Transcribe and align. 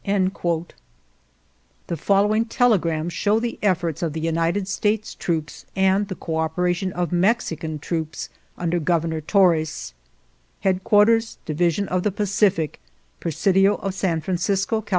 •••••The 1.85 1.95
following 1.95 2.45
telegrams 2.45 3.13
show 3.13 3.39
the 3.39 3.59
efforts 3.61 4.01
of 4.01 4.13
the 4.13 4.19
United 4.19 4.67
States 4.67 5.13
troops 5.13 5.67
and 5.75 6.07
the 6.07 6.15
coop 6.15 6.55
eration 6.55 6.91
of 6.93 7.11
Mexican 7.11 7.77
troops 7.77 8.29
under 8.57 8.79
Governor 8.79 9.21
Torres:" 9.21 9.93
Headquarters 10.61 11.37
Division 11.45 11.87
of 11.87 12.01
the 12.01 12.11
Pacific," 12.11 12.79
Presidio 13.19 13.75
of 13.75 13.93
San 13.93 14.21
Francisco, 14.21 14.81
Cal. 14.81 14.89